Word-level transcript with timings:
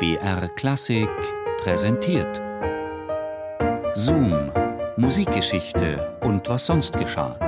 BR 0.00 0.48
Klassik 0.56 1.10
präsentiert. 1.58 2.40
Zoom, 3.92 4.50
Musikgeschichte 4.96 6.16
und 6.22 6.48
was 6.48 6.64
sonst 6.64 6.96
geschah. 6.96 7.38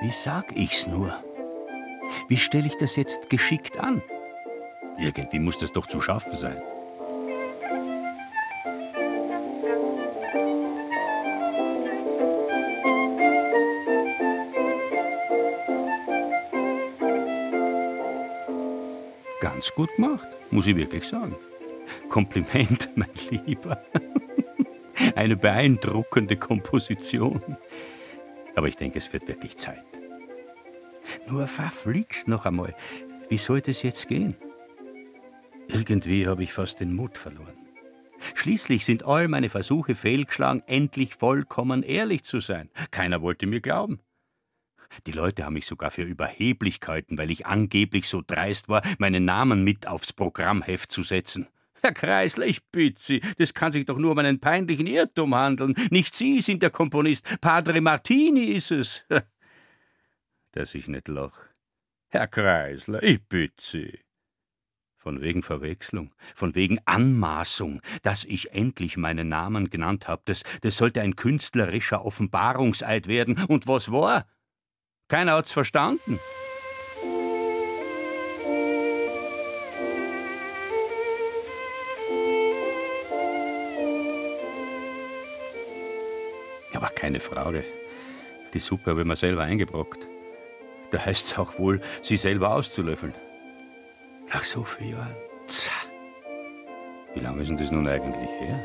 Wie 0.00 0.10
sag 0.12 0.56
ich's 0.56 0.86
nur? 0.86 1.20
Wie 2.28 2.36
stelle 2.36 2.66
ich 2.66 2.76
das 2.76 2.96
jetzt 2.96 3.30
geschickt 3.30 3.78
an? 3.78 4.02
Irgendwie 4.98 5.38
muss 5.38 5.58
das 5.58 5.72
doch 5.72 5.86
zu 5.86 6.00
schaffen 6.00 6.36
sein. 6.36 6.62
Ganz 19.40 19.74
gut 19.74 19.94
gemacht, 19.96 20.28
muss 20.50 20.66
ich 20.66 20.76
wirklich 20.76 21.04
sagen. 21.04 21.34
Kompliment, 22.08 22.90
mein 22.94 23.08
Lieber. 23.30 23.82
Eine 25.14 25.36
beeindruckende 25.36 26.36
Komposition. 26.36 27.56
Aber 28.54 28.68
ich 28.68 28.76
denke, 28.76 28.98
es 28.98 29.12
wird 29.12 29.28
wirklich 29.28 29.56
Zeit. 29.56 29.99
Nur 31.28 31.46
verfliegst 31.46 32.28
noch 32.28 32.46
einmal. 32.46 32.74
Wie 33.28 33.38
soll 33.38 33.60
das 33.60 33.82
jetzt 33.82 34.08
gehen? 34.08 34.36
Irgendwie 35.68 36.26
habe 36.26 36.42
ich 36.42 36.52
fast 36.52 36.80
den 36.80 36.94
Mut 36.94 37.16
verloren. 37.16 37.56
Schließlich 38.34 38.84
sind 38.84 39.04
all 39.04 39.28
meine 39.28 39.48
Versuche 39.48 39.94
fehlgeschlagen, 39.94 40.62
endlich 40.66 41.14
vollkommen 41.14 41.82
ehrlich 41.82 42.24
zu 42.24 42.40
sein. 42.40 42.70
Keiner 42.90 43.22
wollte 43.22 43.46
mir 43.46 43.60
glauben. 43.60 44.00
Die 45.06 45.12
Leute 45.12 45.44
haben 45.44 45.54
mich 45.54 45.66
sogar 45.66 45.90
für 45.90 46.02
Überheblichkeiten, 46.02 47.16
weil 47.16 47.30
ich 47.30 47.46
angeblich 47.46 48.08
so 48.08 48.22
dreist 48.26 48.68
war, 48.68 48.82
meinen 48.98 49.24
Namen 49.24 49.62
mit 49.62 49.86
aufs 49.86 50.12
Programmheft 50.12 50.90
zu 50.90 51.02
setzen. 51.02 51.46
Herr 51.82 51.92
Kreisler, 51.92 52.46
ich 52.46 52.60
bitte 52.70 53.00
Sie, 53.00 53.22
das 53.38 53.54
kann 53.54 53.72
sich 53.72 53.86
doch 53.86 53.96
nur 53.96 54.12
um 54.12 54.18
einen 54.18 54.40
peinlichen 54.40 54.86
Irrtum 54.86 55.34
handeln. 55.34 55.74
Nicht 55.90 56.14
Sie 56.14 56.40
sind 56.40 56.62
der 56.62 56.70
Komponist, 56.70 57.40
Padre 57.40 57.80
Martini 57.80 58.44
ist 58.46 58.70
es. 58.70 59.06
Dass 60.52 60.74
ich 60.74 60.88
nicht 60.88 61.08
lach. 61.08 61.38
Herr 62.08 62.26
Kreisler, 62.26 63.02
ich 63.02 63.22
bitte 63.22 63.62
Sie. 63.62 64.00
Von 64.96 65.22
wegen 65.22 65.42
Verwechslung, 65.42 66.12
von 66.34 66.54
wegen 66.54 66.78
Anmaßung, 66.84 67.80
dass 68.02 68.24
ich 68.24 68.52
endlich 68.52 68.96
meinen 68.96 69.28
Namen 69.28 69.70
genannt 69.70 70.08
habe, 70.08 70.22
das, 70.26 70.42
das 70.60 70.76
sollte 70.76 71.00
ein 71.00 71.16
künstlerischer 71.16 72.04
Offenbarungseid 72.04 73.06
werden. 73.06 73.42
Und 73.48 73.66
was 73.66 73.92
war? 73.92 74.26
Keiner 75.08 75.34
hat's 75.34 75.52
verstanden. 75.52 76.18
Aber 86.74 86.88
keine 86.88 87.20
Frage. 87.20 87.64
Die 88.52 88.58
Suppe 88.58 88.90
habe 88.90 89.02
ich 89.02 89.06
mir 89.06 89.16
selber 89.16 89.42
eingebrockt. 89.42 90.09
Da 90.90 91.04
heißt 91.04 91.28
es 91.28 91.38
auch 91.38 91.58
wohl, 91.58 91.80
sie 92.02 92.16
selber 92.16 92.54
auszulöffeln. 92.54 93.14
Nach 94.32 94.44
so 94.44 94.64
vielen 94.64 94.92
Jahren. 94.92 95.14
Tja. 95.46 95.72
Wie 97.14 97.20
lange 97.20 97.42
ist 97.42 97.48
denn 97.48 97.56
das 97.56 97.70
nun 97.70 97.88
eigentlich 97.88 98.30
her? 98.40 98.60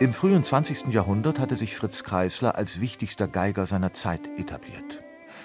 Im 0.00 0.12
frühen 0.12 0.42
20. 0.42 0.88
Jahrhundert 0.88 1.38
hatte 1.38 1.54
sich 1.54 1.76
Fritz 1.76 2.02
Kreisler 2.02 2.56
als 2.56 2.80
wichtigster 2.80 3.28
Geiger 3.28 3.66
seiner 3.66 3.92
Zeit 3.92 4.28
etabliert. 4.36 5.00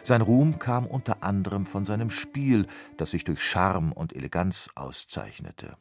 Sein 0.07 0.21
Ruhm 0.21 0.57
kam 0.57 0.85
unter 0.85 1.21
anderem 1.21 1.65
von 1.65 1.83
seinem 1.83 2.09
Spiel, 2.09 2.65
das 2.95 3.11
sich 3.11 3.25
durch 3.25 3.43
Charme 3.43 3.91
und 3.91 4.15
Eleganz 4.15 4.69
auszeichnete. 4.73 5.75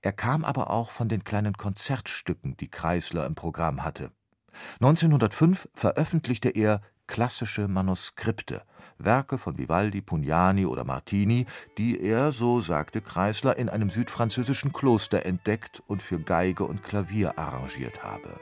Er 0.00 0.12
kam 0.12 0.42
aber 0.46 0.70
auch 0.70 0.88
von 0.88 1.10
den 1.10 1.22
kleinen 1.22 1.52
Konzertstücken, 1.58 2.56
die 2.56 2.70
Kreisler 2.70 3.26
im 3.26 3.34
Programm 3.34 3.84
hatte. 3.84 4.10
1905 4.80 5.68
veröffentlichte 5.74 6.48
er 6.48 6.80
klassische 7.06 7.68
Manuskripte, 7.68 8.62
Werke 8.96 9.36
von 9.36 9.58
Vivaldi, 9.58 10.00
Pugnani 10.00 10.64
oder 10.64 10.84
Martini, 10.84 11.44
die 11.76 12.00
er, 12.00 12.32
so 12.32 12.62
sagte 12.62 13.02
Kreisler, 13.02 13.58
in 13.58 13.68
einem 13.68 13.90
südfranzösischen 13.90 14.72
Kloster 14.72 15.26
entdeckt 15.26 15.82
und 15.86 16.00
für 16.00 16.18
Geige 16.18 16.64
und 16.64 16.82
Klavier 16.82 17.38
arrangiert 17.38 18.02
habe. 18.02 18.40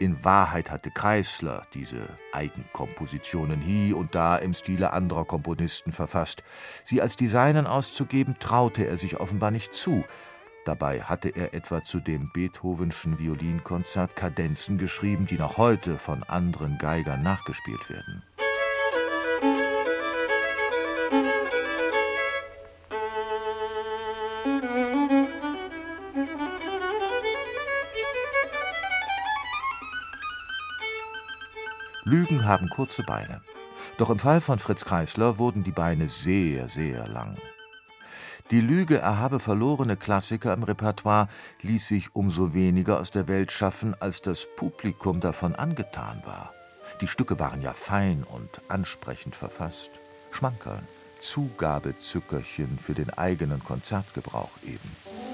In 0.00 0.24
Wahrheit 0.24 0.70
hatte 0.70 0.92
Kreisler 0.92 1.62
diese 1.74 2.08
Eigenkompositionen 2.32 3.60
hie 3.60 3.92
und 3.92 4.14
da 4.14 4.36
im 4.36 4.54
Stile 4.54 4.92
anderer 4.92 5.24
Komponisten 5.24 5.90
verfasst. 5.90 6.44
Sie 6.84 7.02
als 7.02 7.16
die 7.16 7.26
auszugeben, 7.66 8.36
traute 8.38 8.86
er 8.86 8.96
sich 8.96 9.18
offenbar 9.18 9.50
nicht 9.50 9.74
zu. 9.74 10.04
Dabei 10.64 11.02
hatte 11.02 11.30
er 11.30 11.52
etwa 11.52 11.82
zu 11.82 11.98
dem 11.98 12.30
Beethovenschen 12.32 13.18
Violinkonzert 13.18 14.14
Kadenzen 14.14 14.78
geschrieben, 14.78 15.26
die 15.26 15.38
noch 15.38 15.56
heute 15.56 15.98
von 15.98 16.22
anderen 16.22 16.78
Geigern 16.78 17.24
nachgespielt 17.24 17.90
werden. 17.90 18.22
Lügen 32.08 32.46
haben 32.46 32.70
kurze 32.70 33.02
Beine. 33.02 33.42
Doch 33.98 34.08
im 34.08 34.18
Fall 34.18 34.40
von 34.40 34.58
Fritz 34.58 34.86
Kreisler 34.86 35.36
wurden 35.36 35.62
die 35.62 35.72
Beine 35.72 36.08
sehr, 36.08 36.66
sehr 36.66 37.06
lang. 37.06 37.36
Die 38.50 38.62
Lüge, 38.62 38.96
er 38.96 39.18
habe 39.18 39.40
verlorene 39.40 39.98
Klassiker 39.98 40.54
im 40.54 40.62
Repertoire, 40.62 41.28
ließ 41.60 41.86
sich 41.86 42.16
umso 42.16 42.54
weniger 42.54 42.98
aus 42.98 43.10
der 43.10 43.28
Welt 43.28 43.52
schaffen, 43.52 43.94
als 44.00 44.22
das 44.22 44.46
Publikum 44.56 45.20
davon 45.20 45.54
angetan 45.54 46.22
war. 46.24 46.54
Die 47.02 47.08
Stücke 47.08 47.38
waren 47.38 47.60
ja 47.60 47.74
fein 47.74 48.24
und 48.24 48.62
ansprechend 48.68 49.36
verfasst. 49.36 49.90
Schmankerln, 50.30 50.88
Zugabezückerchen 51.20 52.78
für 52.78 52.94
den 52.94 53.10
eigenen 53.10 53.62
Konzertgebrauch 53.62 54.56
eben. 54.64 55.27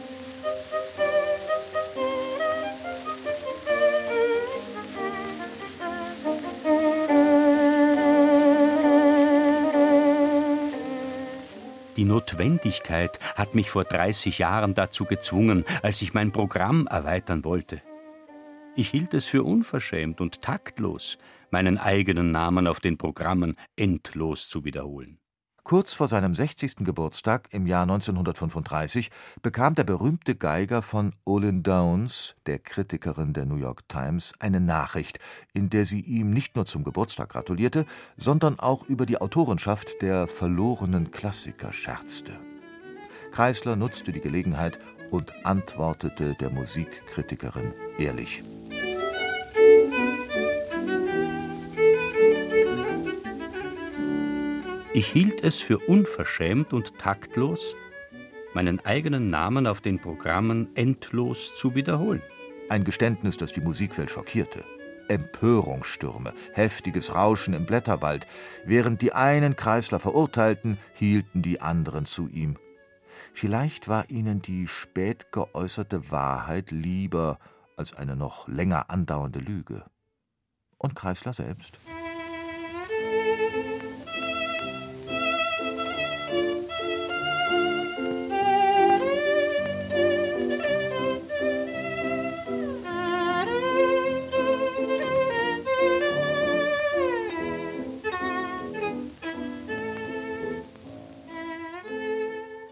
Die 11.97 12.05
Notwendigkeit 12.05 13.21
hat 13.37 13.55
mich 13.55 13.71
vor 13.71 13.85
30 13.85 14.39
Jahren 14.39 14.75
dazu 14.75 15.05
gezwungen, 15.05 15.65
als 15.83 16.03
ich 16.03 16.13
mein 16.13 16.33
Programm 16.33 16.89
erweitern 16.89 17.45
wollte. 17.45 17.83
Ich 18.75 18.89
hielt 18.91 19.15
es 19.15 19.27
für 19.27 19.45
unverschämt 19.45 20.21
und 20.21 20.43
taktlos, 20.43 21.19
meinen 21.51 21.79
eigenen 21.79 22.33
Namen 22.33 22.67
auf 22.67 22.81
den 22.81 22.99
Programmen 22.99 23.57
endlos 23.77 24.49
zu 24.49 24.65
wiederholen. 24.65 25.19
Kurz 25.65 25.95
vor 25.95 26.09
seinem 26.09 26.35
60. 26.35 26.85
Geburtstag 26.85 27.49
im 27.51 27.67
Jahr 27.67 27.85
1935 27.85 29.11
bekam 29.41 29.75
der 29.75 29.85
berühmte 29.85 30.35
Geiger 30.35 30.83
von 30.83 31.15
Olin 31.25 31.63
Downs, 31.63 32.37
der 32.45 32.59
Kritikerin 32.59 33.33
der 33.33 33.47
New 33.47 33.57
York 33.57 33.89
Times, 33.89 34.35
eine 34.41 34.61
Nachricht, 34.61 35.21
in 35.55 35.71
der 35.71 35.87
sie 35.87 36.01
ihm 36.01 36.29
nicht 36.29 36.55
nur 36.55 36.67
zum 36.67 36.85
Geburtstag 36.85 37.31
gratulierte, 37.31 37.87
sondern 38.19 38.61
auch 38.61 38.87
über 38.89 39.07
die 39.07 39.17
Autorenschaft 39.17 40.03
der 40.03 40.27
verlorenen 40.27 41.11
Klassiker 41.13 41.73
scherzte. 41.73 42.39
Kreisler 43.33 43.75
nutzte 43.75 44.13
die 44.13 44.21
Gelegenheit 44.21 44.79
und 45.11 45.33
antwortete 45.47 46.35
der 46.35 46.51
Musikkritikerin 46.51 47.73
ehrlich. 47.97 48.45
Ich 54.97 55.09
hielt 55.09 55.43
es 55.43 55.59
für 55.59 55.79
unverschämt 55.79 56.73
und 56.73 56.97
taktlos, 57.01 57.75
meinen 58.55 58.79
eigenen 58.79 59.27
Namen 59.27 59.67
auf 59.67 59.81
den 59.81 60.01
Programmen 60.01 60.69
endlos 60.77 61.53
zu 61.57 61.75
wiederholen. 61.75 62.23
Ein 62.69 62.85
Geständnis, 62.85 63.37
das 63.37 63.53
die 63.53 63.61
Musikwelt 63.61 64.09
schockierte. 64.09 64.65
Empörungsstürme, 65.09 66.33
heftiges 66.53 67.13
Rauschen 67.13 67.55
im 67.55 67.67
Blätterwald. 67.67 68.29
Während 68.65 69.03
die 69.03 69.13
einen 69.13 69.57
Kreisler 69.57 69.99
verurteilten, 69.99 70.79
hielten 70.93 71.43
die 71.43 71.61
anderen 71.61 72.07
zu 72.07 72.29
ihm. 72.29 72.57
Vielleicht 73.33 73.89
war 73.89 74.09
ihnen 74.11 74.43
die 74.43 74.69
spät 74.69 75.33
geäußerte 75.33 76.13
Wahrheit 76.13 76.71
lieber 76.71 77.41
als 77.77 77.95
eine 77.95 78.15
noch 78.15 78.47
länger 78.47 78.91
andauernde 78.91 79.41
Lüge. 79.41 79.85
Und 80.79 80.95
Kreisler 80.95 81.33
selbst? 81.33 81.81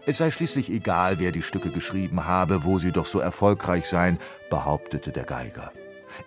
Es 0.05 0.17
sei 0.17 0.31
schließlich 0.31 0.69
egal, 0.69 1.19
wer 1.19 1.31
die 1.31 1.41
Stücke 1.41 1.71
geschrieben 1.71 2.25
habe, 2.25 2.65
wo 2.65 2.77
sie 2.77 2.91
doch 2.91 3.05
so 3.05 3.19
erfolgreich 3.19 3.87
seien, 3.87 4.17
behauptete 4.49 5.11
der 5.11 5.23
Geiger. 5.23 5.71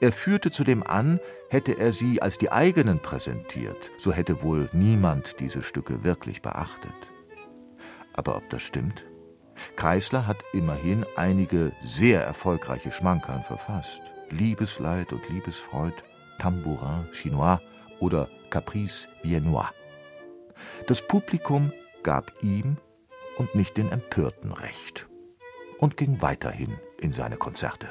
Er 0.00 0.12
führte 0.12 0.50
zudem 0.50 0.82
an, 0.82 1.20
hätte 1.50 1.78
er 1.78 1.92
sie 1.92 2.22
als 2.22 2.38
die 2.38 2.50
eigenen 2.50 3.00
präsentiert, 3.00 3.92
so 3.98 4.12
hätte 4.12 4.42
wohl 4.42 4.70
niemand 4.72 5.40
diese 5.40 5.62
Stücke 5.62 6.02
wirklich 6.04 6.40
beachtet. 6.40 6.94
Aber 8.14 8.36
ob 8.36 8.48
das 8.48 8.62
stimmt? 8.62 9.04
Kreisler 9.76 10.26
hat 10.26 10.42
immerhin 10.52 11.04
einige 11.16 11.72
sehr 11.82 12.24
erfolgreiche 12.24 12.92
Schmankern 12.92 13.42
verfasst. 13.42 14.00
Liebesleid 14.30 15.12
und 15.12 15.28
Liebesfreud, 15.28 15.94
Tambourin 16.38 17.08
Chinois 17.12 17.60
oder 18.00 18.28
Caprice 18.50 19.08
Viennois. 19.22 19.70
Das 20.86 21.06
Publikum 21.06 21.72
gab 22.02 22.32
ihm 22.42 22.78
und 23.36 23.54
nicht 23.54 23.76
den 23.76 23.90
Empörten 23.90 24.52
recht 24.52 25.08
und 25.78 25.96
ging 25.96 26.22
weiterhin 26.22 26.78
in 27.00 27.12
seine 27.12 27.36
Konzerte. 27.36 27.90